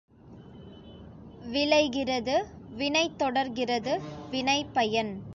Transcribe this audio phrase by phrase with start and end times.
[1.45, 2.45] விளைகிறது
[2.69, 4.01] வினை தொடர்கிறது
[4.31, 5.21] வினைப்பயன்.